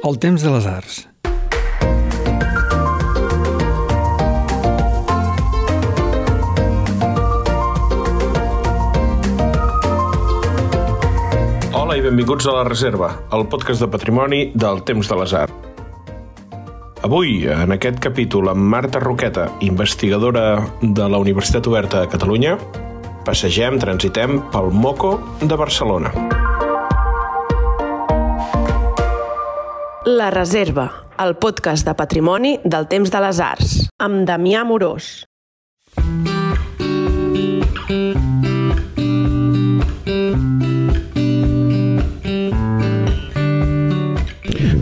[0.00, 0.94] El temps de les arts.
[11.76, 15.68] Hola i benvinguts a La Reserva, el podcast de patrimoni del Temps de les Arts.
[17.04, 22.56] Avui, en aquest capítol, amb Marta Roqueta, investigadora de la Universitat Oberta de Catalunya,
[23.28, 26.39] passegem, transitem pel Moco de Barcelona.
[30.10, 30.84] La Reserva,
[31.22, 35.12] el podcast de patrimoni del temps de les arts, amb Damià Morós.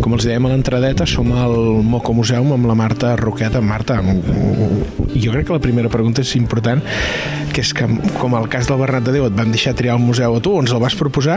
[0.08, 1.52] Com els dèiem a l'entradeta, som al
[1.84, 3.60] Moco Museum amb la Marta Roqueta.
[3.60, 6.80] Marta, jo crec que la primera pregunta és important,
[7.52, 7.84] que és que,
[8.16, 10.54] com el cas del Bernat de Déu, et van deixar triar el museu a tu,
[10.62, 11.36] ens el vas proposar,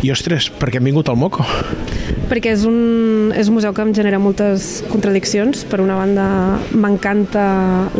[0.00, 1.44] i ostres, per què hem vingut al Moco?
[2.26, 5.66] perquè és un, és un museu que em genera moltes contradiccions.
[5.68, 6.24] Per una banda,
[6.72, 7.44] m'encanta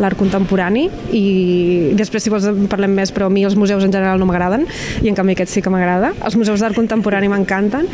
[0.01, 3.93] l'art contemporani i després, si vols, en parlem més, però a mi els museus en
[3.93, 4.65] general no m'agraden
[5.05, 6.11] i en canvi aquest sí que m'agrada.
[6.25, 7.87] Els museus d'art contemporani m'encanten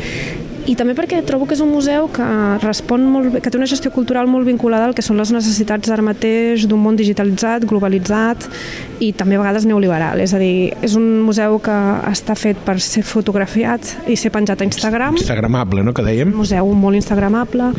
[0.66, 2.24] i també perquè trobo que és un museu que
[2.62, 5.90] respon molt bé, que té una gestió cultural molt vinculada al que són les necessitats
[5.92, 8.48] ara mateix d'un món digitalitzat, globalitzat
[9.04, 10.20] i també a vegades neoliberal.
[10.24, 11.76] És a dir, és un museu que
[12.10, 15.20] està fet per ser fotografiat i ser penjat a Instagram.
[15.20, 16.32] Instagramable, no?, que dèiem.
[16.32, 17.72] Un museu molt instagramable,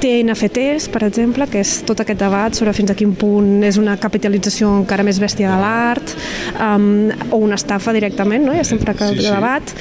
[0.00, 3.78] té NFTs, per exemple, que és tot aquest debat sobre fins a quin punt és
[3.80, 6.12] una capitalització encara més bèstia de l'art
[6.60, 8.52] um, o una estafa directament, no?
[8.52, 9.32] hi ha sempre aquest Sí, sí.
[9.32, 9.72] debat.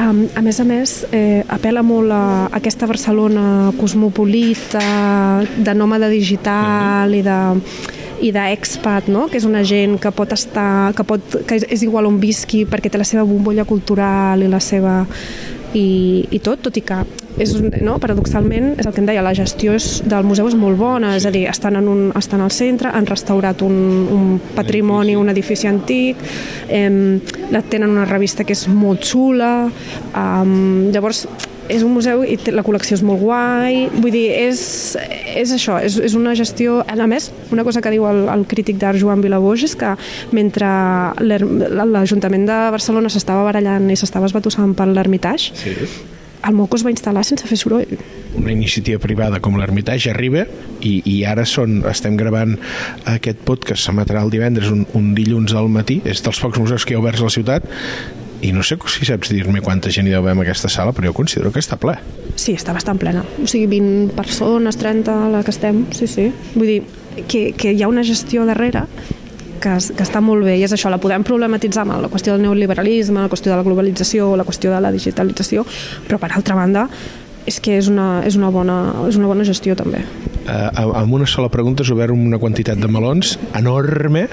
[0.00, 4.82] Um, a més a més, eh, apela molt a aquesta Barcelona cosmopolita,
[5.56, 7.40] de nòmada digital i de
[8.20, 9.26] i d'expat, no?
[9.32, 12.92] que és una gent que pot estar, que, pot, que és, igual on visqui perquè
[12.92, 15.00] té la seva bombolla cultural i la seva
[15.72, 16.98] i, i tot, tot i que
[17.40, 20.76] és, no, paradoxalment, és el que em deia, la gestió és, del museu és molt
[20.80, 23.76] bona, és a dir, estan, en un, estan al centre, han restaurat un,
[24.12, 26.20] un patrimoni, un edifici antic,
[26.68, 26.90] eh,
[27.70, 31.26] tenen una revista que és molt xula, eh, llavors
[31.70, 34.60] és un museu i la col·lecció és molt guai, vull dir, és,
[35.38, 36.80] és això, és, és una gestió...
[36.90, 39.94] A més, una cosa que diu el, el crític d'art Joan Vilaboix és que
[40.36, 40.68] mentre
[41.20, 45.72] l'Ajuntament de Barcelona s'estava barallant i s'estava esbatussant per l'Ermitage, Sí.
[46.48, 47.98] el Moco es va instal·lar sense fer soroll.
[48.38, 50.46] Una iniciativa privada com l'Ermitage arriba
[50.80, 52.56] i, i ara són, estem gravant
[53.12, 56.94] aquest podcast, s'emetrà el divendres, un, un dilluns al matí, és dels pocs museus que
[56.94, 57.68] hi ha oberts a la ciutat
[58.42, 61.10] i no sé si saps dir-me quanta gent hi deu haver en aquesta sala, però
[61.10, 61.96] jo considero que està ple.
[62.36, 63.24] Sí, està bastant plena.
[63.42, 66.30] O sigui, 20 persones, 30, a la que estem, sí, sí.
[66.54, 66.80] Vull dir,
[67.28, 68.86] que, que hi ha una gestió darrere
[69.60, 72.46] que, que està molt bé i és això, la podem problematitzar amb la qüestió del
[72.46, 75.66] neoliberalisme, la qüestió de la globalització, la qüestió de la digitalització,
[76.08, 76.88] però per altra banda
[77.48, 80.02] és que és una, és una, bona, és una bona gestió també.
[80.46, 84.26] Eh, amb una sola pregunta has obert una quantitat de melons enorme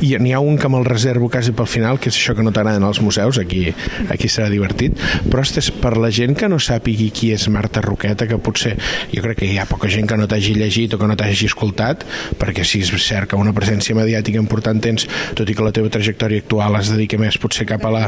[0.00, 2.52] i n'hi ha un que me'l reservo quasi pel final, que és això que no
[2.54, 3.68] t'agraden als museus, aquí,
[4.08, 4.96] aquí serà divertit
[5.28, 8.74] però ostres, per la gent que no sàpigui qui és Marta Roqueta, que potser
[9.12, 11.50] jo crec que hi ha poca gent que no t'hagi llegit o que no t'hagi
[11.50, 12.06] escoltat,
[12.40, 15.06] perquè sí, és cert que una presència mediàtica important tens,
[15.36, 18.04] tot i que la teva trajectòria actual es dedica més potser cap a la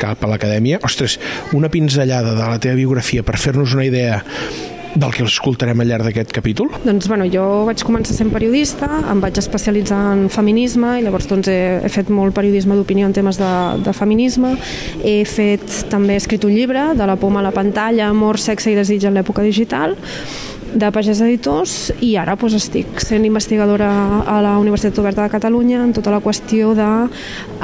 [0.00, 1.20] cap a l'acadèmia, ostres,
[1.56, 4.22] una pinzellada de la teva biografia per fer-nos una idea
[4.94, 6.70] del que escoltarem al llarg d'aquest capítol?
[6.84, 11.50] Doncs, bueno, jo vaig començar sent periodista, em vaig especialitzar en feminisme i llavors doncs,
[11.52, 13.52] he, he fet molt periodisme d'opinió en temes de,
[13.84, 14.54] de feminisme.
[15.02, 18.70] He fet, també he escrit un llibre, De la poma a la pantalla, Amor, sexe
[18.72, 19.96] i desig en l'època digital,
[20.76, 23.88] de Pagès Editors i ara doncs, estic sent investigadora
[24.28, 26.88] a la Universitat Oberta de Catalunya en tota la qüestió de,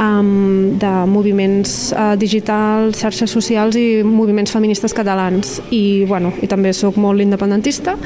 [0.01, 6.73] um, de moviments uh, digitals, xarxes socials i moviments feministes catalans i, bueno, i també
[6.77, 7.97] sóc molt independentista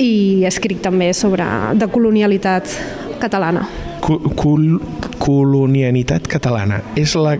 [0.00, 1.44] i escric també sobre
[1.76, 2.72] de colonialitat
[3.20, 3.66] catalana.
[4.00, 4.78] Col col
[5.18, 7.36] colonialitat catalana és la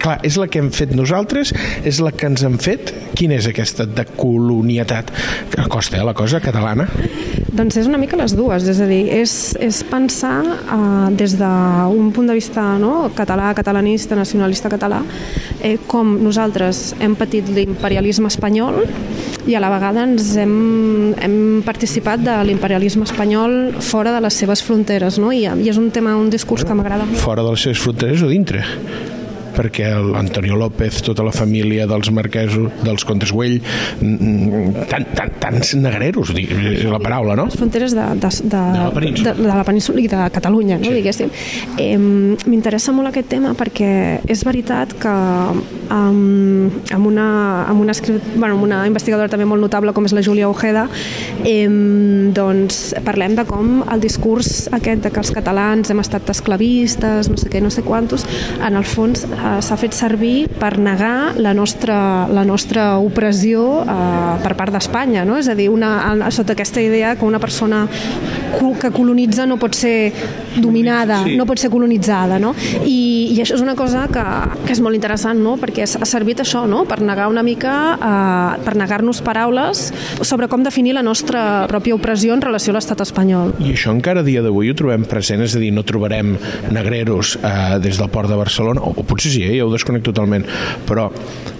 [0.00, 1.52] clar, és la que hem fet nosaltres
[1.86, 5.12] és la que ens han fet quina és aquesta de colonialitat
[5.52, 6.88] que costa eh, la cosa catalana
[7.58, 9.32] Doncs és una mica les dues, és a dir, és,
[9.64, 15.00] és pensar uh, des d'un punt de vista no, català, catalanista, nacionalista català,
[15.64, 18.84] eh, com nosaltres hem patit l'imperialisme espanyol
[19.48, 20.56] i a la vegada ens hem,
[21.18, 25.32] hem participat de l'imperialisme espanyol fora de les seves fronteres, no?
[25.34, 27.22] I, i és un tema, un discurs que m'agrada molt.
[27.24, 28.62] fora de les seves fronteres o dintre
[29.56, 33.60] perquè l'Antonio López, tota la família dels marquesos, dels Comtes Güell,
[34.88, 37.46] tan, tan, tants negreros, és la paraula, no?
[37.48, 39.32] les fronteres de, de, de, De la península.
[39.34, 40.94] de, de la península i de Catalunya, no, sí.
[41.00, 41.30] diguéssim.
[41.78, 43.90] Eh, M'interessa molt aquest tema perquè
[44.30, 45.12] és veritat que
[45.90, 47.28] um, amb, una,
[47.68, 50.86] amb, una, escrit- bueno, amb una investigadora també molt notable com és la Júlia Ojeda
[51.44, 51.66] eh,
[52.34, 57.36] doncs parlem de com el discurs aquest de que els catalans hem estat esclavistes, no
[57.40, 58.24] sé què, no sé quantos,
[58.64, 64.42] en el fons eh, s'ha fet servir per negar la nostra, la nostra opressió eh,
[64.42, 65.38] per part d'Espanya, no?
[65.38, 65.94] és a dir, una,
[66.34, 67.86] sota aquesta idea que una persona
[68.78, 70.12] que colonitza no pot ser
[70.56, 71.36] dominada, Sí.
[71.36, 72.54] no pot ser colonitzada, no?
[72.86, 74.22] I, i això és una cosa que,
[74.66, 75.56] que és molt interessant, no?
[75.58, 76.84] Perquè ha servit això, no?
[76.88, 79.88] Per negar una mica, eh, per negar-nos paraules
[80.22, 83.54] sobre com definir la nostra pròpia opressió en relació a l'estat espanyol.
[83.58, 86.36] I això encara a dia d'avui ho trobem present, és a dir, no trobarem
[86.70, 90.12] negreros eh, des del port de Barcelona, o, o potser sí, eh, ja ho desconnecto
[90.12, 90.46] totalment,
[90.88, 91.08] però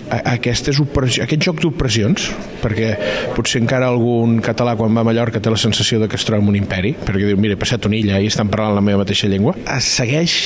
[0.09, 2.31] aquestes aquest joc d'opressions,
[2.63, 2.93] perquè
[3.37, 6.43] potser encara algun català quan va a Mallorca té la sensació de que es troba
[6.43, 9.05] en un imperi, perquè diu, mira, he passat una illa i estan parlant la meva
[9.05, 10.39] mateixa llengua, es segueix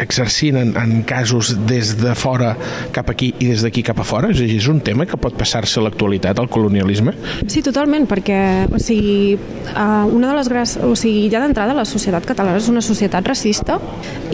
[0.00, 2.54] exercint en, en casos des de fora
[2.94, 4.30] cap aquí i des d'aquí cap a fora?
[4.32, 7.14] És és un tema que pot passar-se a l'actualitat, al colonialisme?
[7.50, 8.38] Sí, totalment, perquè
[8.70, 9.34] o sigui,
[9.74, 10.76] uh, una de les grans...
[10.84, 13.78] O sigui, ja d'entrada la societat catalana és una societat racista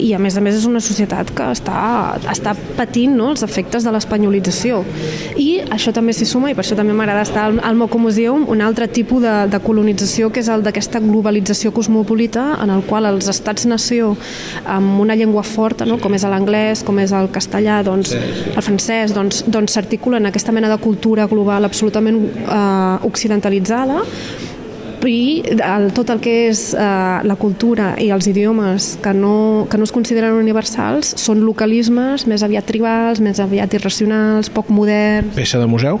[0.01, 1.81] i a més a més és una societat que està,
[2.31, 4.81] està patint no, els efectes de l'espanyolització.
[5.39, 8.47] I això també s'hi suma i per això també m'agrada estar al, al Moco Museum
[8.51, 13.07] un altre tipus de, de colonització que és el d'aquesta globalització cosmopolita en el qual
[13.09, 14.15] els estats-nació
[14.65, 19.15] amb una llengua forta, no, com és l'anglès, com és el castellà, doncs, el francès,
[19.15, 24.01] doncs, doncs s'articulen aquesta mena de cultura global absolutament eh, occidentalitzada
[25.09, 26.81] i el, tot el que és eh,
[27.25, 32.43] la cultura i els idiomes que no, que no es consideren universals són localismes més
[32.45, 35.99] aviat tribals, més aviat irracionals, poc moderns, Peça de museu?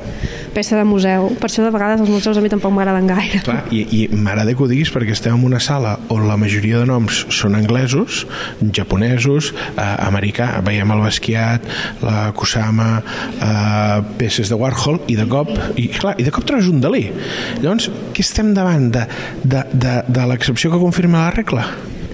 [0.53, 1.29] peça de museu.
[1.39, 3.39] Per això de vegades els museus a mi tampoc m'agraden gaire.
[3.45, 6.81] Clar, i, i m'agrada que ho diguis perquè estem en una sala on la majoria
[6.81, 8.25] de noms són anglesos,
[8.75, 11.65] japonesos, eh, americà, veiem el Basquiat,
[12.03, 12.89] la Kusama,
[13.39, 15.49] eh, peces de Warhol, i de cop,
[15.79, 17.05] i clar, i de cop trobes un Dalí.
[17.61, 19.07] Llavors, què estem davant de,
[19.43, 21.65] de, de, de l'excepció que confirma la regla?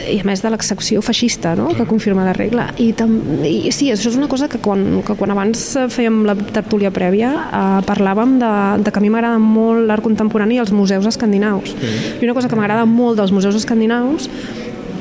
[0.08, 1.72] i a més de l'excepció feixista no?
[1.76, 3.16] que confirma la regla i, tam,
[3.46, 5.64] i sí, això és una cosa que quan, que quan abans
[5.94, 8.52] fèiem la tertúlia prèvia eh, parlàvem de,
[8.86, 12.52] de que a mi m'agrada molt l'art contemporani i els museus escandinaus i una cosa
[12.52, 14.30] que m'agrada molt dels museus escandinaus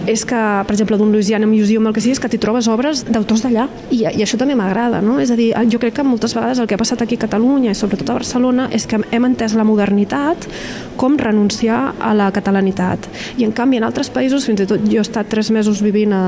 [0.06, 3.04] és que, per exemple, d'un Louisiana Museum, el que sigui, és que t'hi trobes obres
[3.08, 3.66] d'autors d'allà.
[3.90, 5.18] I, I això també m'agrada, no?
[5.22, 7.72] És a dir, jo crec que moltes vegades el que ha passat aquí a Catalunya
[7.72, 10.48] i sobretot a Barcelona és que hem entès la modernitat
[10.96, 13.08] com renunciar a la catalanitat.
[13.36, 16.14] I en canvi, en altres països, fins i tot jo he estat tres mesos vivint
[16.16, 16.24] a,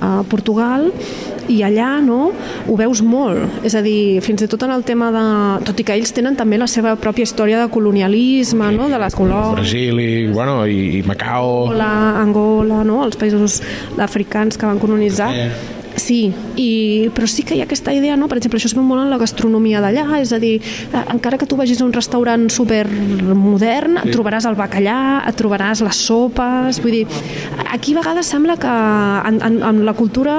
[0.00, 0.90] a Portugal
[1.50, 2.30] i allà no,
[2.68, 3.64] ho veus molt.
[3.66, 5.24] És a dir, fins i tot en el tema de...
[5.66, 8.88] Tot i que ells tenen també la seva pròpia història de colonialisme, no?
[8.90, 11.66] de les colònies Brasil i, bueno, i, i Macao...
[11.66, 11.90] Angola,
[12.20, 13.00] Angola no?
[13.06, 13.60] els països
[13.98, 15.30] africans que van colonitzar.
[16.00, 18.28] Sí, i, però sí que hi ha aquesta idea, no?
[18.30, 21.36] per exemple, això es veu molt en la gastronomia d'allà, és a dir, eh, encara
[21.36, 24.14] que tu vagis a un restaurant super modern, sí.
[24.14, 27.06] trobaràs el bacallà, et trobaràs les sopes, vull dir,
[27.66, 30.38] aquí a vegades sembla que en, en, en la cultura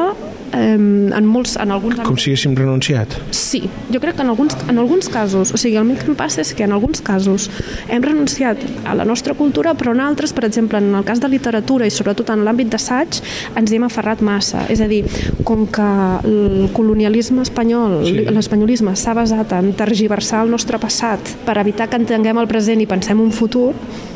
[0.54, 3.14] en molts, en alguns Com si haguéssim renunciat.
[3.36, 6.42] Sí, jo crec que en alguns, en alguns casos, o sigui, el que em passa
[6.42, 7.50] és que en alguns casos
[7.90, 11.30] hem renunciat a la nostra cultura, però en altres, per exemple, en el cas de
[11.32, 13.22] literatura i sobretot en l'àmbit d'assaig,
[13.56, 14.66] ens hi hem aferrat massa.
[14.70, 15.04] És a dir,
[15.48, 15.90] com que
[16.28, 18.26] el colonialisme espanyol, sí.
[18.32, 22.90] l'espanyolisme s'ha basat en tergiversar el nostre passat per evitar que entenguem el present i
[22.90, 23.72] pensem un futur,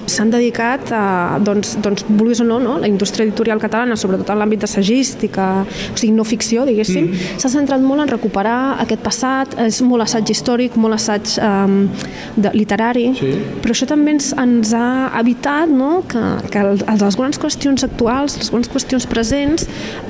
[0.10, 4.40] s'han dedicat a, doncs, doncs, vulguis o no, no, la indústria editorial catalana, sobretot en
[4.42, 7.40] l'àmbit assagística, o sigui, no ficció, diguéssim, mm.
[7.42, 11.78] s'ha centrat molt en recuperar aquest passat, és molt assaig històric, molt assaig um,
[12.36, 13.32] de, literari, sí.
[13.64, 14.90] però això també ens, ens ha
[15.22, 19.68] evitat no, que, que el, les grans qüestions actuals, les grans qüestions presents,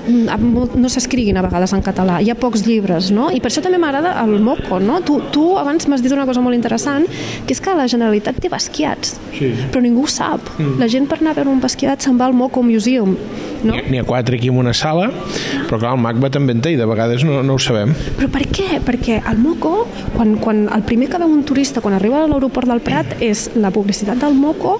[0.08, 2.20] mm, no s'escriguin a vegades en català.
[2.24, 3.30] Hi ha pocs llibres, no?
[3.34, 5.00] I per això també m'agrada el Moco, no?
[5.06, 7.08] Tu, tu abans m'has dit una cosa molt interessant,
[7.46, 9.52] que és que la Generalitat té basquiats, sí.
[9.72, 10.44] però ningú ho sap.
[10.58, 10.78] Mm.
[10.82, 13.16] La gent per anar a veure un basquiat se'n va al Moco Museum.
[13.66, 13.78] No?
[13.90, 15.08] N'hi ha quatre aquí en una sala,
[15.66, 17.96] però clar, el MACBA també en té i de vegades no, no ho sabem.
[18.20, 18.82] Però per què?
[18.86, 22.70] Perquè el Moco, quan, quan el primer que veu un turista quan arriba a l'aeroport
[22.70, 24.80] del Prat és la publicitat del Moco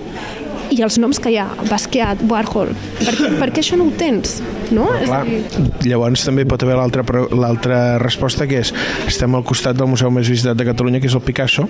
[0.74, 2.72] i els noms que hi ha, Basquiat, Warhol.
[3.00, 4.40] Per, què, per què això no ho tens?
[4.74, 4.88] No?
[4.98, 8.74] És Clar, dir, llavors també pot haver l'altra resposta que és
[9.06, 11.68] estem al costat del museu més visitat de Catalunya que és el Picasso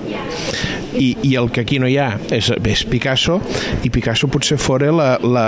[0.97, 3.39] i, i el que aquí no hi ha és, és Picasso
[3.83, 5.47] i Picasso potser fora la, la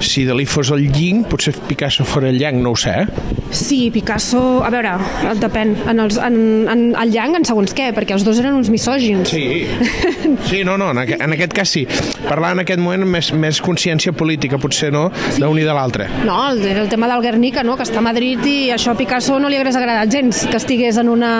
[0.00, 3.26] si Dalí fos el yin potser Picasso fora el yang, no ho sé eh?
[3.50, 4.96] Sí, Picasso, a veure,
[5.38, 5.72] depèn.
[5.88, 6.36] En, els, en,
[6.68, 9.30] en el Yang en segons què, perquè els dos eren uns misògins.
[9.30, 9.64] Sí,
[10.50, 11.84] sí no, no, en, aqu en aquest cas sí.
[12.26, 15.06] Parlar en aquest moment més, més consciència política potser no,
[15.38, 16.08] d'un i de l'altre.
[16.26, 17.78] No, el, el tema del Guernica, no?
[17.78, 20.98] que està a Madrid i això a Picasso no li hagués agradat gens que estigués
[21.00, 21.32] en una,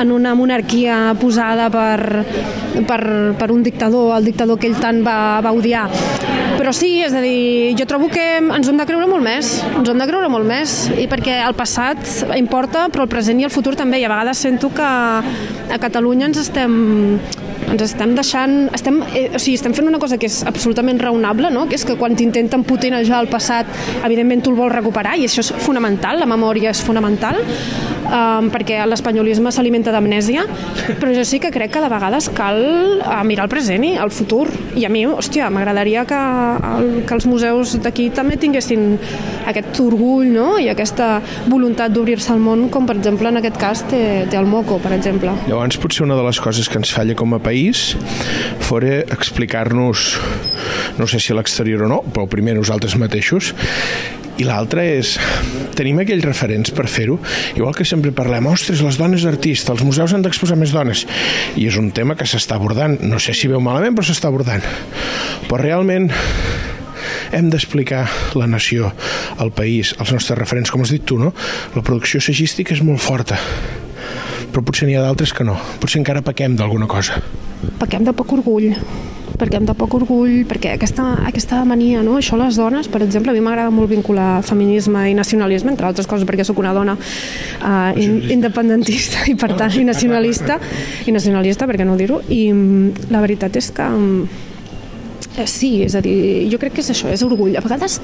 [0.00, 2.24] en una monarquia posada per,
[2.88, 3.00] per,
[3.38, 5.88] per un dictador, el dictador que ell tant va, va odiar
[6.60, 9.88] però sí, és a dir, jo trobo que ens hem de creure molt més, ens
[9.88, 12.04] hem de creure molt més, i perquè el passat
[12.36, 16.28] importa, però el present i el futur també, i a vegades sento que a Catalunya
[16.28, 16.76] ens estem
[17.70, 21.52] ens estem deixant, estem, eh, o sigui, estem fent una cosa que és absolutament raonable,
[21.54, 21.66] no?
[21.70, 23.68] que és que quan t'intenten putinejar el passat,
[24.02, 27.38] evidentment tu el vols recuperar, i això és fonamental, la memòria és fonamental,
[28.10, 30.44] um, perquè l'espanyolisme s'alimenta d'amnèsia,
[31.00, 32.60] però jo sí que crec que de vegades cal
[33.00, 36.20] uh, mirar el present i el futur, i a mi, hòstia, m'agradaria que,
[36.74, 38.96] el, que els museus d'aquí també tinguessin
[39.50, 40.48] aquest orgull no?
[40.60, 44.48] i aquesta voluntat d'obrir-se al món, com per exemple en aquest cas té, té el
[44.50, 45.34] Moco, per exemple.
[45.48, 47.94] Llavors potser una de les coses que ens falla com a país
[48.66, 50.18] fora explicar-nos
[50.98, 53.54] no sé si a l'exterior o no, però primer nosaltres mateixos
[54.40, 55.16] i l'altre és
[55.76, 57.18] tenim aquells referents per fer-ho?
[57.58, 61.04] Igual que sempre parlem, ostres, les dones artistes els museus han d'exposar més dones.
[61.60, 62.96] I és un tema que s'està abordant.
[63.04, 64.64] No sé si veu malament però s'està abordant.
[65.48, 66.08] Però realment
[67.36, 68.06] hem d'explicar
[68.38, 68.90] la nació,
[69.42, 71.34] el país, els nostres referents, com has dit tu, no?
[71.76, 73.38] La producció sagística és molt forta,
[74.50, 75.54] però potser n'hi ha d'altres que no.
[75.82, 77.20] Potser encara pequem d'alguna cosa.
[77.78, 78.72] Pequem de poc orgull
[79.40, 82.18] perquè hem de poc orgull, perquè aquesta, aquesta mania, no?
[82.20, 86.08] això les dones, per exemple, a mi m'agrada molt vincular feminisme i nacionalisme, entre altres
[86.10, 90.60] coses perquè sóc una dona uh, in, independentista i per tant i nacionalista,
[91.08, 94.49] i nacionalista, perquè no dir-ho, i mm, la veritat és que mm,
[95.46, 97.54] sí, és a dir, jo crec que és això, és orgull.
[97.56, 97.98] A vegades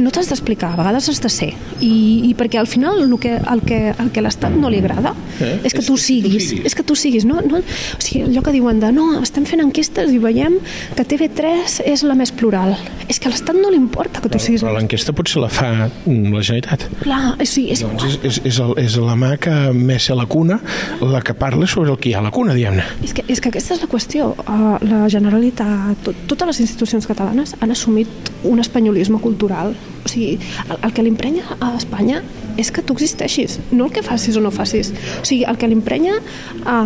[0.00, 1.50] no t'has d'explicar, a vegades has de ser.
[1.80, 1.92] I,
[2.30, 5.58] i perquè al final el que, el que, el que l'Estat no li agrada eh?
[5.64, 6.50] és que tu siguis.
[6.50, 7.26] Tu és que tu siguis.
[7.28, 10.58] No, no, o sigui, allò que diuen de no, estem fent enquestes i veiem
[10.96, 12.74] que TV3 és la més plural.
[13.10, 14.64] És que a l'Estat no li importa que tu però, siguis...
[14.64, 16.88] Però l'enquesta potser la fa la Generalitat.
[17.04, 17.84] Clar, sí, és...
[17.84, 20.60] Llavors és, és, és, el, és la mà que més a la cuna
[21.00, 22.84] la que parla sobre el que hi ha a la cuna, diguem-ne.
[23.04, 24.32] És que, és que aquesta és la qüestió.
[24.44, 26.69] Uh, la Generalitat, tot, totes les institucions
[27.06, 28.08] catalanes han assumit
[28.44, 29.74] un espanyolisme cultural.
[30.04, 32.22] O sigui, el, el que l'imprenya a Espanya
[32.58, 34.92] és que tu existeixis, no el que facis o no facis.
[35.20, 36.20] O sigui, el que l'imprenya
[36.64, 36.78] a,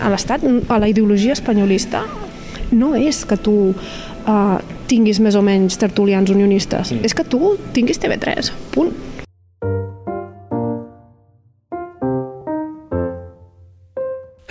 [0.00, 2.04] a l'Estat, a la ideologia espanyolista,
[2.72, 7.04] no és que tu uh, tinguis més o menys tertulians unionistes, mm.
[7.04, 8.92] és que tu tinguis TV3, punt.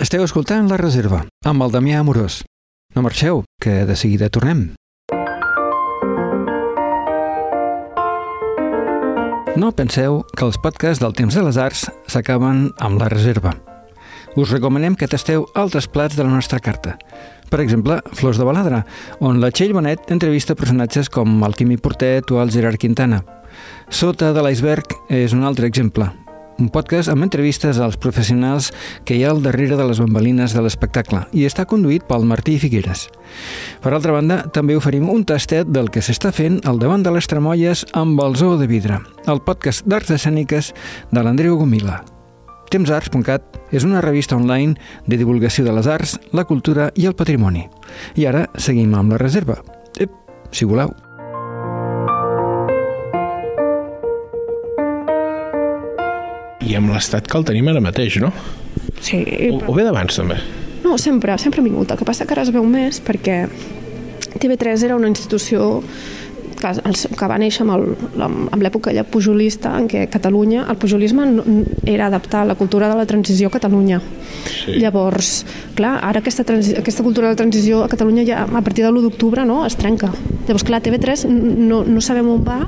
[0.02, 2.42] Esteu escoltant La Reserva, amb el Damià Amorós.
[2.94, 4.74] No marxeu, que de seguida tornem.
[9.56, 13.54] No penseu que els podcasts del Temps de les Arts s'acaben amb la reserva.
[14.36, 16.98] Us recomanem que tasteu altres plats de la nostra carta.
[17.52, 18.84] Per exemple, Flors de Baladra,
[19.20, 23.22] on la Txell Bonet entrevista personatges com el Quimi Portet o el Gerard Quintana.
[23.92, 26.08] Sota de l'iceberg és un altre exemple,
[26.62, 28.70] un podcast amb entrevistes als professionals
[29.04, 32.54] que hi ha al darrere de les bambalines de l'espectacle i està conduït pel Martí
[32.62, 33.08] Figueres.
[33.82, 37.26] Per altra banda, també oferim un tastet del que s'està fent al davant de les
[37.26, 40.72] Tremolles amb el Zoo de Vidre, el podcast d'arts escèniques
[41.10, 42.02] de l'Andreu Gomila.
[42.72, 47.66] Temsarts.cat és una revista online de divulgació de les arts, la cultura i el patrimoni.
[48.16, 49.58] I ara seguim amb la reserva.
[50.00, 50.14] Ep,
[50.54, 50.94] si voleu.
[56.66, 58.32] I amb l'estat que el tenim ara mateix, no?
[59.02, 59.22] Sí.
[59.50, 60.38] O, o ve d'abans, també?
[60.82, 61.90] No, sempre, sempre ha vingut.
[61.90, 63.44] El que passa que ara es veu més perquè
[64.38, 65.82] TV3 era una institució
[66.62, 66.72] que,
[67.18, 71.26] que va néixer amb l'època ja pujolista en què Catalunya, el pujolisme
[71.88, 74.00] era adaptar la cultura de la transició a Catalunya.
[74.46, 74.78] Sí.
[74.78, 75.32] Llavors,
[75.78, 76.46] clar, ara aquesta,
[76.78, 79.76] aquesta cultura de la transició a Catalunya ja a partir de l'1 d'octubre no, es
[79.76, 80.12] trenca.
[80.46, 82.60] Llavors, clar, TV3 no, no sabem on va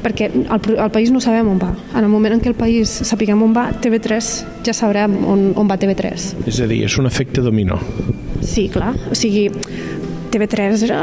[0.00, 1.74] perquè el, el país no sabem on va.
[1.94, 4.30] En el moment en què el país sapiguem on va, TV3
[4.66, 6.30] ja sabrem on, on va TV3.
[6.48, 7.80] És a dir, és un efecte dominó.
[8.40, 8.94] Sí, clar.
[9.10, 9.48] O sigui,
[10.32, 11.02] TV3 era...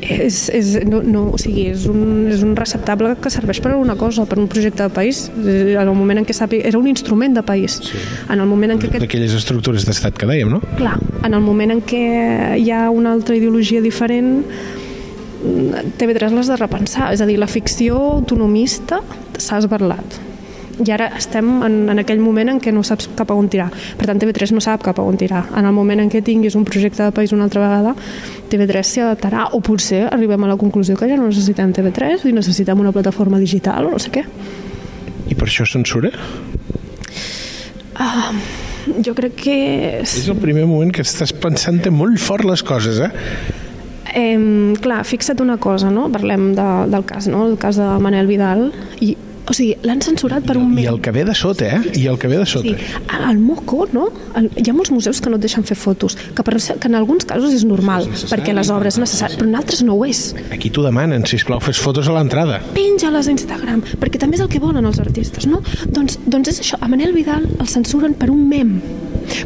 [0.00, 3.96] És, és, no, no, o sigui, és, un, és un receptable que serveix per alguna
[4.00, 5.26] cosa, per un projecte de país.
[5.36, 6.66] En el moment en què sàpiga...
[6.70, 7.78] Era un instrument de país.
[7.84, 8.00] Sí.
[8.28, 8.90] En el moment en què...
[8.90, 9.04] Aquest...
[9.04, 10.62] D'aquelles estructures d'estat que dèiem, no?
[10.78, 10.96] Clar.
[11.26, 12.04] En el moment en què
[12.60, 14.40] hi ha una altra ideologia diferent,
[16.00, 19.00] TV3 l'has de repensar, és a dir, la ficció autonomista
[19.40, 20.20] s'ha esbarlat
[20.80, 23.68] I ara estem en, en aquell moment en què no saps cap a on tirar.
[23.98, 25.44] Per tant, TV3 no sap cap a on tirar.
[25.58, 27.94] En el moment en què tinguis un projecte de país una altra vegada,
[28.50, 32.34] TV3 s'hi adaptarà o potser arribem a la conclusió que ja no necessitem TV3 i
[32.36, 34.24] necessitem una plataforma digital o no sé què.
[35.30, 36.10] I per això censura?
[38.00, 38.32] Uh,
[39.04, 39.56] jo crec que...
[40.00, 43.10] És el primer moment que estàs pensant molt fort les coses, eh?
[44.10, 46.08] Eh, clar, fixa't una cosa, no?
[46.10, 47.44] Parlem de, del cas, no?
[47.46, 48.70] El cas de Manel Vidal
[49.04, 49.14] i
[49.48, 50.88] o sigui, l'han censurat per un I mem.
[50.92, 51.80] el que ve de sota, eh?
[51.98, 52.68] I el que ve de sota.
[52.68, 52.76] Sí,
[53.30, 54.08] el moco, no?
[54.36, 56.94] El, hi ha molts museus que no et deixen fer fotos, que, per, que en
[56.94, 58.42] alguns casos és normal, És necessari.
[58.42, 60.34] perquè les obres és necessari, però en altres no ho és.
[60.52, 62.60] Aquí t'ho demanen, sisplau, fes fotos a l'entrada.
[62.74, 65.62] Penja-les a Instagram, perquè també és el que volen els artistes, no?
[65.88, 68.76] Doncs, doncs és això, a Manel Vidal el censuren per un mem.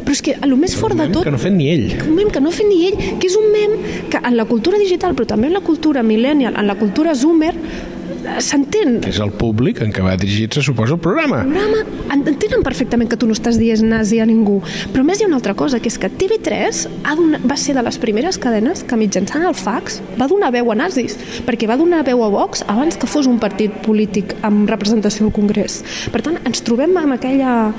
[0.05, 1.23] Però és que el més fort de tot...
[1.25, 1.91] Que no ha fet ni ell.
[2.07, 3.75] un mem que no ha fet ni ell, que és un mem
[4.09, 7.53] que en la cultura digital, però també en la cultura millennial, en la cultura zoomer,
[7.53, 7.94] eh,
[8.39, 8.99] s'entén.
[9.07, 11.43] És el públic en què va dirigir-se, suposo, el programa.
[11.43, 14.61] programa en- entenen perfectament que tu no estàs dient nazi a ningú
[14.93, 17.73] però més hi ha una altra cosa que és que TV3 ha donat, va ser
[17.75, 21.77] de les primeres cadenes que mitjançant el fax va donar veu a nazis perquè va
[21.77, 26.21] donar veu a Vox abans que fos un partit polític amb representació al Congrés per
[26.21, 27.73] tant ens trobem amb aquella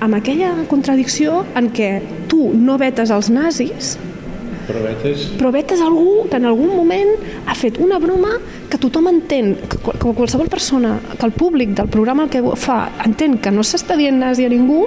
[0.00, 3.98] amb aquella contradicció en què tu no vetes els nazis
[5.38, 7.10] però vetes algú que en algun moment
[7.46, 8.36] ha fet una broma
[8.70, 12.42] que tothom entén, que, qual- que qualsevol persona, que el públic del programa el que
[12.56, 14.86] fa entén que no s'està dient nazi a ningú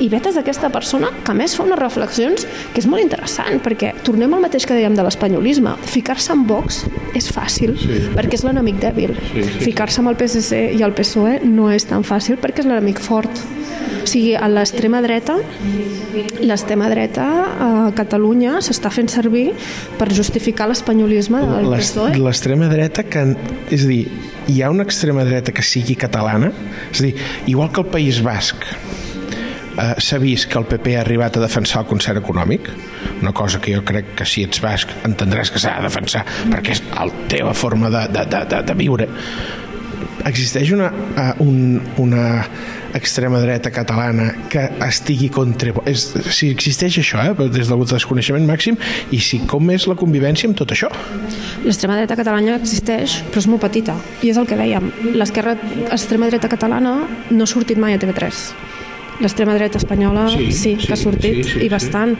[0.00, 4.32] i vetes aquesta persona que més fa unes reflexions que és molt interessant perquè tornem
[4.34, 5.76] al mateix que dèiem de l'espanyolisme.
[5.88, 6.84] Ficar-se en Vox
[7.16, 8.02] és fàcil sí.
[8.14, 9.14] perquè és l'enemic dèbil.
[9.32, 12.68] Sí, sí, ficar-se amb el PSC i el PSOE no és tan fàcil perquè és
[12.68, 13.30] l'enemic fort
[14.02, 15.38] o sigui, a l'extrema dreta
[16.42, 17.26] l'extrema dreta
[17.62, 19.50] a Catalunya s'està fent servir
[19.98, 22.16] per justificar l'espanyolisme del PSOE.
[22.20, 23.24] L'extrema dreta, que,
[23.72, 24.02] és a dir,
[24.50, 26.52] hi ha una extrema dreta que sigui catalana,
[26.90, 27.14] és a dir,
[27.52, 31.84] igual que el País Basc eh, s'ha vist que el PP ha arribat a defensar
[31.84, 32.70] el concert econòmic,
[33.22, 36.76] una cosa que jo crec que si ets basc entendràs que s'ha de defensar perquè
[36.76, 39.08] és la teva forma de, de, de, de, de viure
[40.28, 42.24] existeix una, uh, un, una
[42.94, 45.72] extrema dreta catalana que estigui contra...
[45.88, 48.78] És, si existeix això, eh, des del desconeixement màxim,
[49.10, 50.90] i si com és la convivència amb tot això?
[51.64, 53.96] L'extrema dreta catalana existeix, però és molt petita.
[54.22, 54.90] I és el que dèiem.
[55.16, 55.56] L'esquerra,
[55.88, 56.96] l'extrema dreta catalana
[57.30, 58.44] no ha sortit mai a TV3.
[59.22, 62.16] L'extrema dreta espanyola sí, Sí, sí, sí, que ha sortit, sí, sí, i bastant.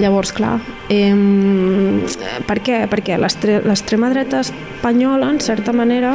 [0.00, 0.54] Llavors, clar,
[0.88, 1.12] eh,
[2.46, 2.78] per què?
[2.88, 6.14] Perquè l'extrema dreta espanyola, en certa manera,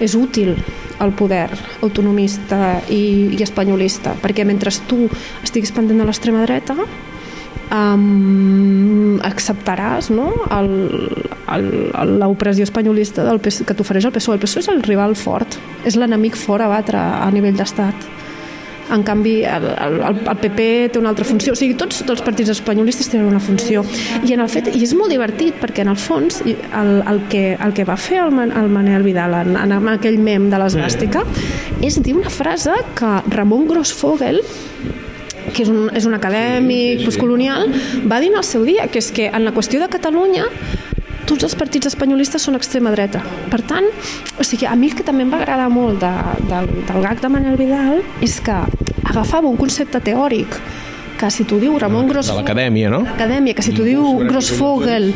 [0.00, 0.54] és útil
[0.98, 1.50] al poder
[1.82, 5.08] autonomista i, i espanyolista, perquè mentre tu
[5.42, 6.76] estiguis pendent de l'extrema dreta,
[7.72, 10.32] um, acceptaràs no?
[10.50, 14.34] el- el- l'opressió espanyolista del que t'ofereix el PSOE.
[14.36, 17.94] El PSOE és el rival fort, és l'enemic fort a batre a nivell d'estat.
[18.94, 21.52] En canvi, el, el, el PP té una altra funció.
[21.54, 23.82] O sigui, tots els partits espanyolistes tenen una funció.
[24.22, 27.44] I, en el fet, i és molt divertit, perquè en el fons el, el, que,
[27.58, 31.24] el que va fer el, Man- el Manel Vidal en, en aquell mem de l'esbàstica
[31.84, 34.40] és dir una frase que Ramon Grossfogel
[35.54, 37.68] que és un, és un acadèmic sí, postcolonial,
[38.10, 40.46] va dir en el seu dia, que és que en la qüestió de Catalunya
[41.28, 43.22] tots els partits espanyolistes són extrema dreta.
[43.50, 43.86] Per tant,
[44.38, 46.12] o sigui, a mi el que també em va agradar molt de,
[46.50, 48.56] del, del gag de Manel Vidal és que
[49.04, 50.58] agafava un concepte teòric
[51.18, 52.42] que si t'ho diu Ramon De Grossfogel...
[52.42, 53.04] l'acadèmia, no?
[53.06, 55.12] L'acadèmia, que si t'ho diu Grossfogel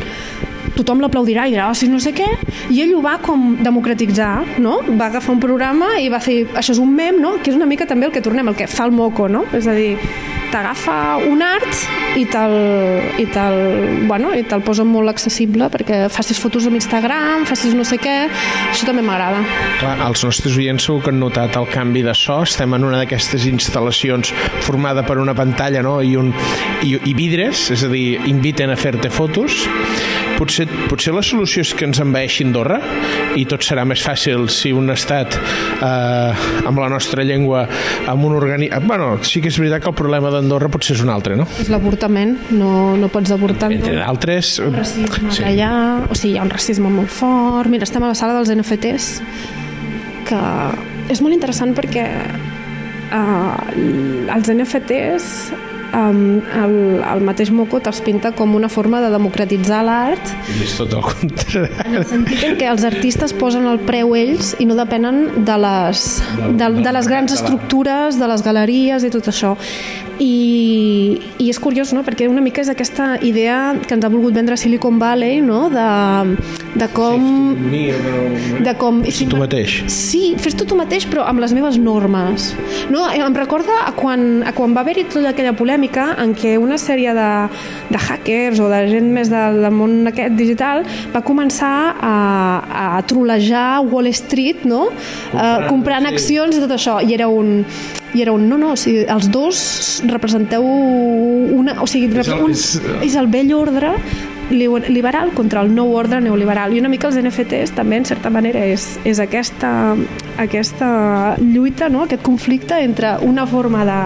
[0.79, 2.27] tothom l'aplaudirà i dirà, oh, si no sé què,
[2.71, 4.79] i ell ho va com democratitzar, no?
[4.95, 7.35] Va agafar un programa i va fer, això és un mem, no?
[7.43, 9.43] Que és una mica també el que tornem, el que fa el moco, no?
[9.55, 9.97] És a dir,
[10.51, 10.95] t'agafa
[11.29, 11.83] un art
[12.19, 12.55] i te'l
[13.21, 17.85] i te'l bueno, i te'l posa molt accessible perquè facis fotos amb Instagram, facis no
[17.87, 18.15] sé què,
[18.71, 19.43] això també m'agrada.
[19.79, 22.41] Clar, els nostres oients segur que han notat el canvi de so.
[22.47, 24.33] Estem en una d'aquestes instal·lacions
[24.65, 25.99] formada per una pantalla no?
[26.01, 26.33] I, un,
[26.85, 29.65] i, i vidres, és a dir, inviten a fer-te fotos.
[30.39, 32.77] Potser, potser la solució és que ens envaeixi Andorra
[33.35, 37.65] i tot serà més fàcil si un estat eh, amb la nostra llengua
[38.07, 38.69] amb un organi...
[38.85, 41.45] Bueno, sí que és veritat que el problema d'Andorra potser és un altre, no?
[41.61, 44.01] És l'avortament, no, no pots avortar Entre tot.
[44.01, 44.55] d'altres...
[44.73, 45.45] racisme Sí.
[45.45, 45.71] allà,
[46.09, 47.69] o sigui, hi ha un racisme molt fort.
[47.71, 49.09] Mira, estem a la sala dels NFTs,
[50.29, 50.43] que
[51.09, 52.05] és molt interessant perquè
[53.13, 55.29] uh, els NFTs
[55.93, 60.93] um, el, el mateix Moco te'ls pinta com una forma de democratitzar l'art És tot
[60.97, 61.69] el contrari.
[61.85, 65.57] en el sentit en què els artistes posen el preu ells i no depenen de
[65.61, 66.05] les,
[66.59, 69.55] de, de les grans estructures, de les galeries i tot això.
[70.19, 74.35] i, i és curiós, no?, perquè una mica és aquesta idea que ens ha volgut
[74.35, 76.35] vendre Silicon Valley, no?, de,
[76.75, 77.55] de com...
[78.59, 78.99] De com...
[79.07, 79.77] Si tu mateix.
[79.87, 82.49] Sí, fes-t'ho tu mateix, però amb les meves normes.
[82.91, 86.77] No, em recorda a quan, a quan va haver-hi tota aquella polèmica en què una
[86.77, 87.29] sèrie de,
[87.89, 92.15] de hackers o de gent més del, del món aquest digital va començar a,
[92.97, 94.89] a trolejar Wall Street, no?
[95.31, 96.13] Comprant, uh, comprant sí.
[96.13, 96.99] accions i tot això.
[97.01, 97.63] I era un
[98.13, 102.41] i era un no, no, o sigui, els dos representeu una, o sigui, és el,
[102.41, 102.79] un, és...
[103.05, 103.93] és el vell ordre
[104.49, 108.63] liberal contra el nou ordre neoliberal i una mica els NFTs també en certa manera
[108.65, 109.71] és, és aquesta,
[110.37, 112.03] aquesta lluita, no?
[112.05, 113.99] aquest conflicte entre una forma de,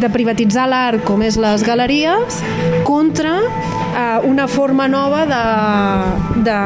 [0.00, 2.42] de privatitzar l'art com és les galeries
[2.84, 6.58] contra eh, una forma nova de, de,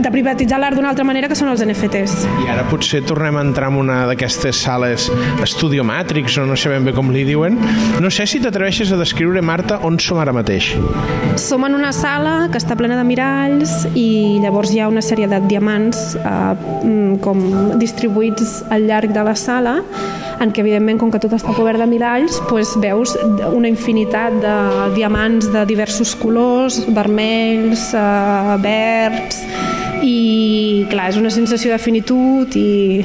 [0.00, 2.26] de privatitzar l'art d'una altra manera que són els NFTs.
[2.44, 5.10] I ara potser tornem a entrar en una d'aquestes sales
[5.46, 7.58] Studio Matrix o no sabem bé com li diuen.
[8.02, 10.72] No sé si t'atreveixes a descriure, Marta, on som ara mateix.
[11.40, 15.26] Som en una sala que està plena de miralls i llavors hi ha una sèrie
[15.28, 16.54] de diamants eh,
[16.86, 17.42] mm, com
[17.80, 19.74] distribuïts al llarg de la sala
[20.40, 23.12] en què evidentment com que tot està cobert de miralls doncs veus
[23.50, 24.56] una infinitat de
[24.96, 29.42] diamants de diversos colors, vermells, eh, verds
[30.00, 33.04] i clar, és una sensació de finitud i,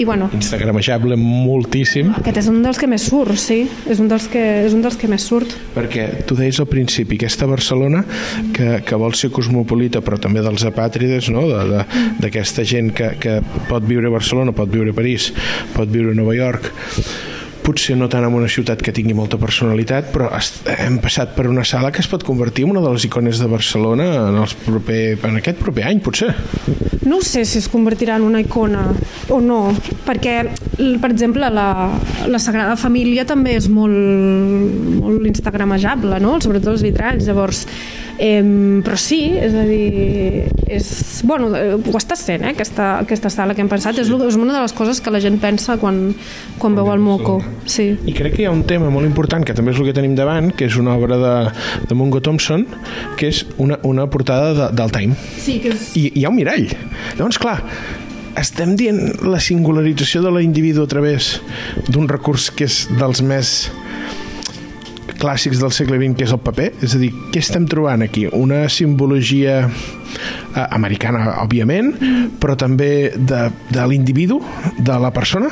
[0.00, 0.30] i bueno...
[0.32, 2.14] Instagramejable moltíssim.
[2.16, 3.60] Aquest és un dels que més surt, sí.
[3.90, 5.52] És un dels que, és un dels que més surt.
[5.76, 8.02] Perquè tu deies al principi, aquesta Barcelona
[8.56, 11.44] que, que vol ser cosmopolita, però també dels apàtrides, no?
[12.20, 15.30] d'aquesta gent que, que pot viure a Barcelona, pot viure a París,
[15.76, 16.72] pot viure a Nova York,
[17.60, 20.30] potser no tant en una ciutat que tingui molta personalitat, però
[20.74, 23.48] hem passat per una sala que es pot convertir en una de les icones de
[23.50, 26.32] Barcelona en, els proper, en aquest proper any, potser.
[27.10, 28.84] No sé si es convertirà en una icona
[29.34, 29.60] o no,
[30.06, 30.34] perquè,
[31.02, 31.68] per exemple, la,
[32.30, 36.38] la Sagrada Família també és molt, molt instagramejable, no?
[36.44, 37.64] sobretot els vitralls, llavors
[38.20, 38.42] Eh,
[38.84, 40.88] però sí, és a dir, és,
[41.24, 43.96] bueno, ho està sent, eh, aquesta, aquesta sala que hem pensat.
[43.96, 44.04] Sí.
[44.04, 46.02] És, és una de les coses que la gent pensa quan,
[46.60, 47.38] quan veu el moco.
[47.64, 47.94] Sí.
[48.04, 50.18] I crec que hi ha un tema molt important, que també és el que tenim
[50.18, 51.34] davant, que és una obra de,
[51.88, 52.66] de Mungo Thompson,
[53.16, 55.16] que és una, una portada de, del Time.
[55.40, 55.90] Sí, que és...
[55.96, 56.68] I hi ha un mirall.
[57.16, 57.56] Llavors, clar,
[58.40, 61.38] estem dient la singularització de l'individu a través
[61.88, 63.70] d'un recurs que és dels més
[65.20, 66.70] clàssics del segle XX, que és el paper?
[66.84, 68.26] És a dir, què estem trobant aquí?
[68.36, 71.92] Una simbologia eh, americana, òbviament,
[72.42, 74.40] però també de, de l'individu,
[74.78, 75.50] de la persona?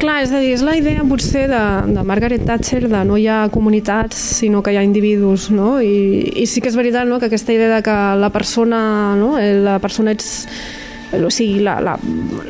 [0.00, 1.64] Clar, és a dir, és la idea potser de,
[1.94, 5.76] de Margaret Thatcher de no hi ha comunitats, sinó que hi ha individus, no?
[5.84, 7.20] I, i sí que és veritat no?
[7.20, 8.80] que aquesta idea de que la persona,
[9.20, 9.36] no?
[9.38, 10.46] la persona ets
[11.12, 11.94] o sigui, la, la,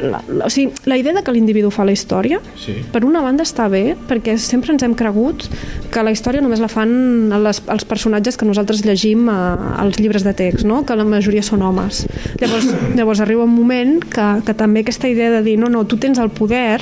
[0.00, 2.76] la, la, o sigui, la idea de que l'individu fa la història, sí.
[2.92, 5.46] per una banda està bé, perquè sempre ens hem cregut
[5.92, 9.38] que la història només la fan les, els personatges que nosaltres llegim a,
[9.82, 10.82] als llibres de text, no?
[10.86, 12.04] que la majoria són homes.
[12.40, 16.00] Llavors, llavors arriba un moment que, que també aquesta idea de dir no, no, tu
[16.00, 16.80] tens el poder,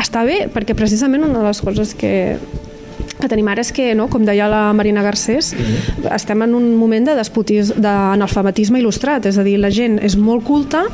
[0.00, 2.14] està bé, perquè precisament una de les coses que,
[3.22, 6.14] que tenim ara és que, no, com deia la Marina Garcés, mm -hmm.
[6.14, 7.14] estem en un moment de
[7.82, 10.84] d'analfabetisme il·lustrat, és a dir, la gent és molt culta,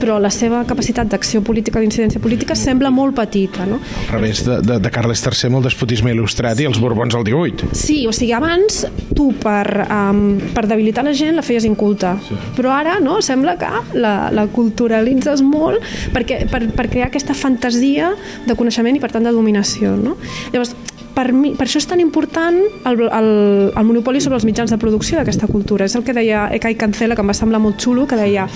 [0.00, 3.66] però la seva capacitat d'acció política, d'incidència política, sembla molt petita.
[3.66, 3.80] No?
[4.08, 7.24] Al revés de, de, de Carles III amb el despotisme il·lustrat i els Borbons al
[7.24, 7.68] 18.
[7.72, 12.36] Sí, o sigui, abans tu per, um, per debilitar la gent la feies inculta, sí.
[12.56, 15.82] però ara no, sembla que la, la culturalitzes molt
[16.14, 18.12] perquè, per, per crear aquesta fantasia
[18.46, 19.94] de coneixement i per tant de dominació.
[19.96, 20.16] No?
[20.52, 20.74] Llavors,
[21.14, 23.28] per, mi, per això és tan important el, el,
[23.70, 25.86] el monopoli sobre els mitjans de producció d'aquesta cultura.
[25.86, 28.48] És el que deia Eka i Cancela, que em va semblar molt xulo, que deia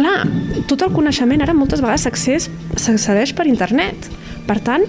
[0.00, 0.24] clar,
[0.70, 4.10] tot el coneixement ara moltes vegades s'accedeix per internet.
[4.48, 4.82] Per tant,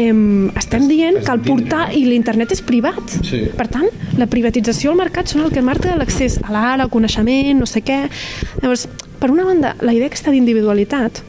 [0.00, 3.16] em, estem dient que el portar i l'internet és privat.
[3.28, 3.44] Sí.
[3.56, 3.86] Per tant,
[4.18, 7.84] la privatització al mercat són el que marca l'accés a l'art, al coneixement, no sé
[7.86, 8.02] què.
[8.64, 8.88] Llavors,
[9.20, 11.22] per una banda, la idea aquesta d'individualitat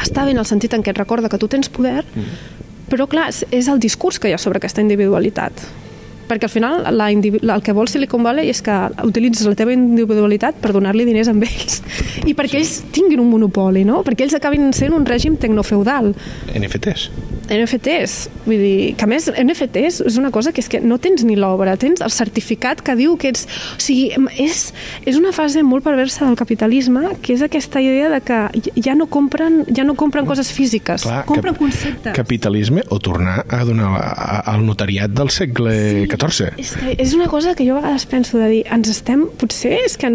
[0.00, 2.59] està bé en el sentit en què et recorda que tu tens poder, mm
[2.90, 5.62] però, clar, és el discurs que hi ha sobre aquesta individualitat
[6.30, 10.60] perquè al final la, el que vol Silicon Valley és que utilitzes la teva individualitat
[10.62, 11.80] per donar-li diners a ells
[12.30, 14.04] i perquè ells tinguin un monopoli, no?
[14.06, 16.12] perquè ells acabin sent un règim tecnofeudal.
[16.54, 17.10] NFTs.
[17.50, 21.24] NFTs, vull dir, que a més NFTs és una cosa que és que no tens
[21.26, 23.46] ni l'obra, tens el certificat que diu que ets...
[23.74, 24.68] O sigui, és,
[25.08, 28.38] és una fase molt perversa del capitalisme, que és aquesta idea de que
[28.84, 32.14] ja no compren, ja no compren coses físiques, Clar, compren cap, conceptes.
[32.16, 33.90] Capitalisme o tornar a donar
[34.46, 36.52] al notariat del segle sí, 14.
[36.60, 39.78] És, que és una cosa que jo a vegades penso de dir, ens estem, potser
[39.86, 40.10] és que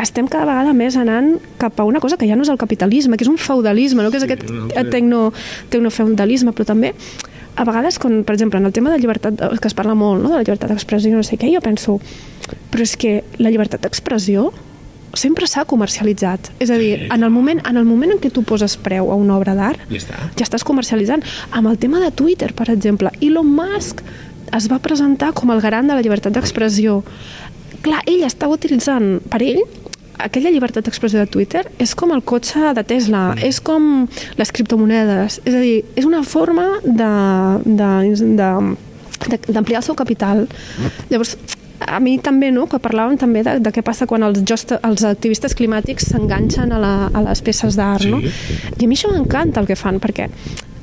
[0.00, 3.18] estem cada vegada més anant cap a una cosa que ja no és el capitalisme,
[3.18, 4.12] que és un feudalisme, no?
[4.12, 4.46] que és aquest
[4.92, 5.28] tecno,
[5.72, 6.94] tecnofeudalisme, però també
[7.58, 10.30] a vegades, quan, per exemple, en el tema de llibertat, que es parla molt, no?,
[10.30, 11.98] de la llibertat d'expressió, no sé què, jo penso,
[12.70, 14.52] però és que la llibertat d'expressió
[15.18, 16.52] sempre s'ha comercialitzat.
[16.62, 19.16] És a dir, en el, moment, en el moment en què tu poses preu a
[19.18, 20.20] una obra d'art, Ja està.
[20.38, 21.24] ja estàs comercialitzant.
[21.50, 24.04] Amb el tema de Twitter, per exemple, Elon Musk
[24.56, 27.02] es va presentar com el garant de la llibertat d'expressió.
[27.82, 29.62] Clar, ell estava utilitzant, per ell,
[30.18, 33.44] aquella llibertat d'expressió de Twitter és com el cotxe de Tesla, mm.
[33.46, 34.08] és com
[34.38, 35.40] les criptomonedes.
[35.44, 37.12] És a dir, és una forma de,
[37.64, 38.50] de, de,
[39.28, 40.46] de, d'ampliar el seu capital.
[41.12, 41.36] Llavors,
[41.86, 45.04] a mi també, no?, que parlàvem també de, de què passa quan els, just, els
[45.06, 48.10] activistes climàtics s'enganxen a, la, a les peces d'art, Sí.
[48.10, 48.18] no?
[48.18, 50.28] I a mi això m'encanta el que fan, perquè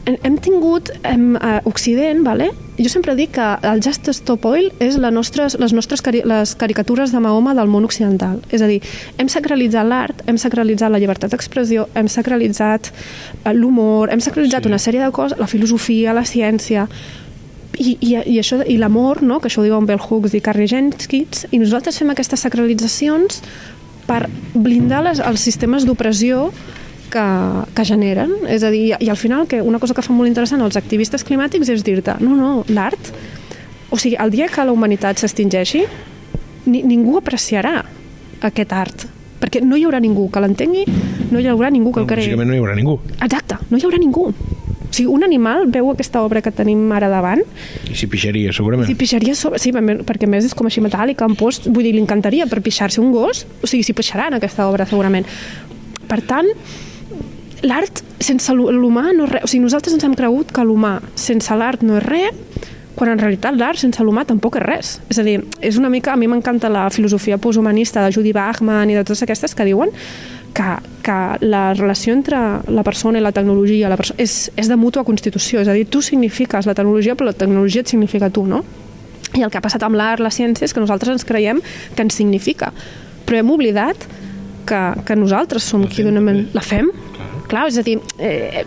[0.06, 2.52] hem tingut hem, a Occident, vale?
[2.78, 6.56] jo sempre dic que el Just Stop Oil és la nostres, les nostres cari les
[6.60, 8.41] caricatures de Mahoma del món occidental.
[8.52, 8.82] És a dir,
[9.18, 14.68] hem sacralitzat l'art, hem sacralitzat la llibertat d'expressió, hem sacralitzat eh, l'humor, hem sacralitzat Sí.
[14.68, 14.74] sí.
[14.74, 16.88] una sèrie de coses, la filosofia, la ciència,
[17.80, 19.39] i, i, i, això, i l'amor, no?
[19.39, 23.41] que això ho diuen Bell Hooks i Carrie Jenkins, i nosaltres fem aquestes sacralitzacions
[24.06, 26.52] per blindar les, els sistemes d'opressió
[27.12, 27.26] que,
[27.76, 28.34] que generen.
[28.52, 31.26] És a dir, i al final que una cosa que fa molt interessant els activistes
[31.28, 33.12] climàtics és dir-te, no, no, l'art,
[33.89, 35.86] o sigui, el dia que la humanitat s'extingeixi,
[36.65, 37.78] ni, ningú apreciarà
[38.46, 39.06] aquest art,
[39.41, 40.86] perquè no hi haurà ningú que l'entengui,
[41.32, 42.10] no hi haurà ningú que el.
[42.10, 43.00] Lògicament no hi haurà ningú.
[43.20, 44.30] Exacte, no hi haurà ningú.
[44.86, 47.41] O sigui, un animal veu aquesta obra que tenim ara davant
[47.89, 48.88] I s'hi pixaria, segurament.
[48.88, 49.60] i pixaria sobre...
[49.60, 53.02] Sí, perquè més és com així metàl·lica, en post, vull dir, li encantaria per pixar-se
[53.04, 55.28] un gos, o sigui, s'hi pixarà en aquesta obra segurament.
[56.08, 56.48] Per tant,
[57.65, 59.43] l'art sense l'hu- l'humà no és res.
[59.43, 62.34] O sigui, nosaltres ens hem cregut que l'humà sense l'art no és res,
[62.95, 64.93] quan en realitat l'art sense l'humà tampoc és res.
[65.12, 66.13] És a dir, és una mica...
[66.13, 69.91] A mi m'encanta la filosofia posthumanista de Judy Bachman i de totes aquestes que diuen
[70.56, 70.69] que,
[71.04, 72.39] que la relació entre
[72.71, 75.60] la persona i la tecnologia la perso és, és de mútua constitució.
[75.60, 78.63] És a dir, tu signifiques la tecnologia, però la tecnologia et significa tu, no?
[79.36, 82.06] I el que ha passat amb l'art, la ciència, és que nosaltres ens creiem que
[82.06, 82.71] ens significa.
[83.28, 84.08] Però hem oblidat
[84.69, 86.45] que, que nosaltres som qui donem...
[86.56, 86.88] La fem?
[87.47, 88.63] Clar, és a dir, eh,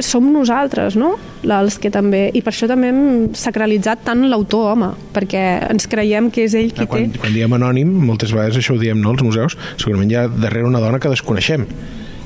[0.00, 1.14] som nosaltres, no?
[1.44, 2.30] La- Els que també...
[2.34, 3.02] I per això també hem
[3.36, 7.20] sacralitzat tant l'autor, home, perquè ens creiem que és ell qui Ah, quan, té...
[7.22, 10.66] quan diem anònim, moltes vegades això ho diem, no, als museus, segurament hi ha darrere
[10.68, 11.66] una dona que desconeixem.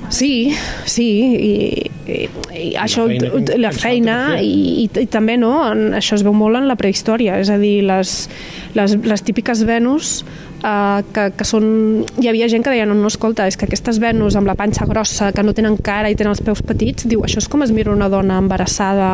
[0.09, 0.55] Sí,
[0.87, 1.55] sí, i,
[2.07, 2.19] i,
[2.55, 4.45] i això, feina la feina, per fer.
[4.47, 7.57] i, i, i també no, en, això es veu molt en la prehistòria, és a
[7.59, 8.13] dir, les,
[8.79, 10.21] les, les típiques Venus
[10.67, 11.67] eh, que, que són...
[12.21, 14.89] Hi havia gent que deia, no, no, escolta, és que aquestes Venus amb la panxa
[14.89, 17.75] grossa, que no tenen cara i tenen els peus petits, diu, això és com es
[17.75, 19.11] mira una dona embarassada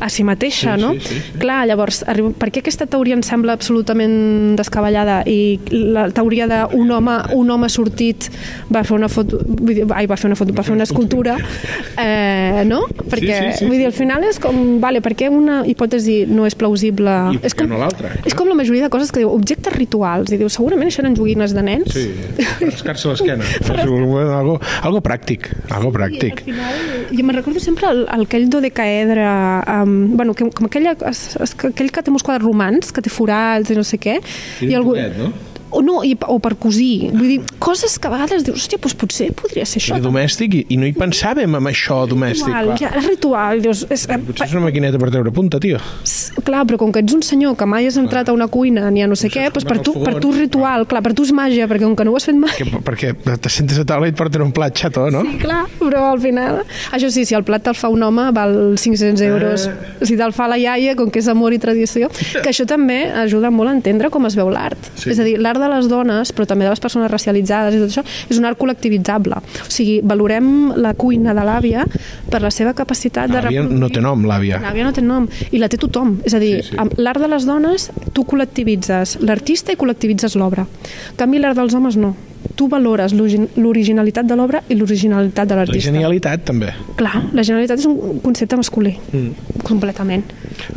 [0.00, 0.92] a si mateixa, Sí, no?
[0.94, 1.38] sí, sí, sí.
[1.38, 6.90] Clar, llavors, arriba, per què aquesta teoria em sembla absolutament descabellada i la teoria d'un
[6.90, 8.30] home, un home sortit
[8.74, 11.36] va fer una foto, vull dir, ai, va fer una foto, va fer una escultura,
[11.98, 12.82] eh, no?
[12.88, 13.90] Perquè, sí, sí, vull dir, sí.
[13.92, 17.14] al final és com, vale, per què una hipòtesi no és plausible?
[17.36, 18.12] I és què no l'altra?
[18.26, 21.16] És com la majoria de coses que diu, objectes rituals, i diu, segurament això eren
[21.18, 21.92] joguines de nens.
[21.94, 22.08] Sí,
[22.58, 23.44] per rascar-se l'esquena.
[23.84, 26.44] algo, algo pràctic, algo I al pràctic.
[26.46, 29.24] final, jo me'n recordo sempre el, el aquell dodecaedre,
[29.84, 33.12] um, bueno, que, com aquella, es, es, aquell que té uns quadres romans, que té
[33.12, 34.18] forats i no sé què.
[34.18, 35.32] Era i algú, no?
[35.74, 37.10] O no, i, o per cosir.
[37.14, 39.96] Vull dir, coses que a vegades dius, hòstia, doncs potser podria ser això.
[39.96, 42.46] Era domèstic i, i no hi pensàvem en això domèstic.
[42.46, 42.78] Ritual, clar.
[42.80, 43.62] ja, ritual.
[43.64, 45.80] Dius, és, eh, Potser és una maquineta per treure punta, tio.
[46.44, 49.02] clar, però com que ets un senyor que mai has entrat a una cuina ni
[49.02, 51.66] a no sé què, doncs per tu, per tu ritual, clar, per tu és màgia,
[51.70, 52.52] perquè com que no ho has fet mai...
[52.58, 55.24] Que, perquè te sentes a taula i et porten un plat xató, no?
[55.26, 56.62] Sí, clar, però al final...
[56.94, 59.66] Això sí, si el plat te'l fa un home, val 500 euros.
[60.04, 63.50] Si te'l fa la iaia, com que és amor i tradició, que això també ajuda
[63.54, 64.90] molt a entendre com es veu l'art.
[65.00, 65.10] Sí.
[65.14, 67.90] És a dir, l'art de les dones, però també de les persones racialitzades i tot
[67.92, 69.40] això, és un art col·lectivitzable.
[69.64, 71.86] O sigui, valorem la cuina de l'àvia
[72.30, 74.60] per la seva capacitat de L'àvia no té nom, l'àvia.
[74.62, 76.18] L'àvia no té nom, i la té tothom.
[76.24, 77.00] És a dir, Sí, sí.
[77.02, 80.64] l'art de les dones, tu col·lectivitzes l'artista i col·lectivitzes l'obra.
[80.64, 82.14] En canvi, l'art dels homes no.
[82.54, 85.90] Tu valores l'origin- l'originalitat de l'obra i l'originalitat de La l'artista.
[85.90, 86.68] genialitat, també.
[86.96, 89.62] Clar, la generalitat és un concepte masculí, mm.
[89.64, 90.22] completament.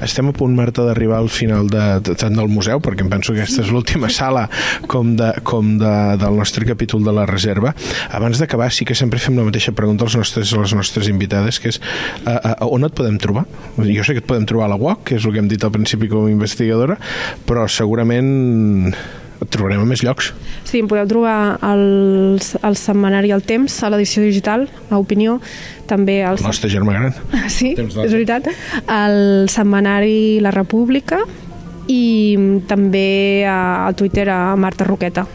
[0.02, 3.34] Estem a punt, Marta, d'arribar al final de, de, tant del museu, perquè em penso
[3.36, 4.48] que aquesta és l'última sala
[4.88, 7.76] com, de, com de, del nostre capítol de la reserva.
[8.12, 11.60] Abans d'acabar, sí que sempre fem la mateixa pregunta als nostres, a les nostres invitades,
[11.60, 11.82] que és
[12.26, 13.46] a, a on et podem trobar?
[13.78, 15.64] Jo sé que et podem trobar a la UOC, que és el que hem dit
[15.64, 16.98] al principi com a investigadora,
[17.46, 18.94] però segurament
[19.42, 20.32] et trobarem a més llocs.
[20.68, 21.84] Sí, em podeu trobar al,
[22.66, 25.38] al setmanari El Temps, a l'edició digital, a Opinió,
[25.90, 26.40] també al...
[26.42, 27.18] El nostre germà gran.
[27.58, 28.50] Sí, és veritat.
[28.92, 31.22] Al setmanari La República
[31.88, 35.28] i també a, al Twitter a Marta Roqueta.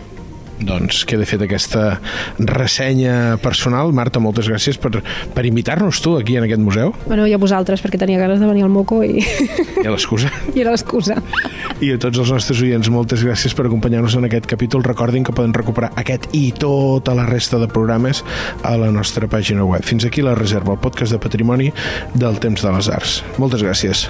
[0.67, 1.99] Doncs queda fet aquesta
[2.39, 3.93] ressenya personal.
[3.97, 5.03] Marta, moltes gràcies per,
[5.35, 6.95] per invitar-nos tu aquí en aquest museu.
[7.07, 10.31] Bueno, i a vosaltres, perquè tenia ganes de venir al Moco i, I a l'excusa.
[10.55, 11.19] i era l'excusa.
[11.83, 14.85] I a tots els nostres oients, moltes gràcies per acompanyar-nos en aquest capítol.
[14.87, 18.23] Recordin que poden recuperar aquest i tota la resta de programes
[18.63, 19.85] a la nostra pàgina web.
[19.87, 21.73] Fins aquí la reserva, el podcast de patrimoni
[22.15, 23.21] del temps de les arts.
[23.43, 24.09] Moltes gràcies.